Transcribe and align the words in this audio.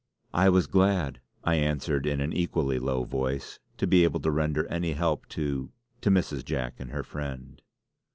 "I 0.33 0.49
was 0.49 0.65
glad," 0.65 1.19
I 1.43 1.57
answered 1.57 2.07
in 2.07 2.21
an 2.21 2.33
equally 2.33 2.79
low 2.79 3.03
voice, 3.03 3.59
"to 3.77 3.85
be 3.85 4.03
able 4.03 4.19
to 4.21 4.31
render 4.31 4.65
any 4.65 4.93
help 4.93 5.27
to 5.27 5.71
to 6.01 6.09
Mrs. 6.09 6.43
Jack 6.43 6.79
and 6.79 6.89
her 6.89 7.03
friend." 7.03 7.61